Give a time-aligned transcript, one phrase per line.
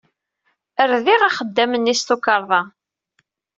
[0.91, 2.61] Rdiɣ axeddam-nni s tukerḍa.